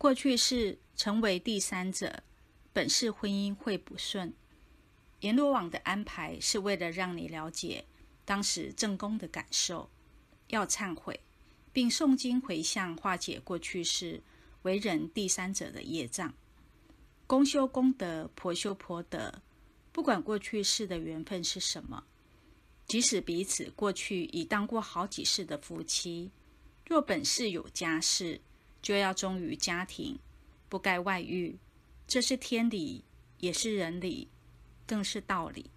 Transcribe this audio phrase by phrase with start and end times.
[0.00, 2.22] 过去是成为第三者，
[2.72, 4.32] 本是婚姻会不顺。
[5.20, 7.84] 阎罗王的安排是为了让你了解
[8.24, 9.90] 当时正宫的感受，
[10.48, 11.20] 要忏悔，
[11.70, 14.22] 并诵经回向，化解过去式
[14.62, 16.32] 为人第三者的业障。
[17.26, 19.42] 公修公德，婆修婆德。
[19.92, 22.04] 不管过去世的缘分是什么，
[22.86, 26.30] 即使彼此过去已当过好几世的夫妻，
[26.86, 28.40] 若本是有家室，
[28.80, 30.18] 就要忠于家庭，
[30.68, 31.58] 不该外遇。
[32.06, 33.04] 这是天理，
[33.38, 34.28] 也是人理，
[34.86, 35.70] 更是道理。